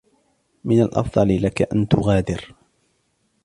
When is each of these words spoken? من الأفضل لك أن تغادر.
من 0.63 0.81
الأفضل 0.81 1.43
لك 1.43 1.73
أن 1.73 1.87
تغادر. 1.87 2.53